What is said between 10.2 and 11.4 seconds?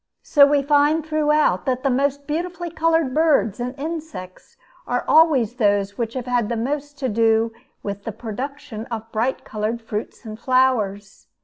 and flowers.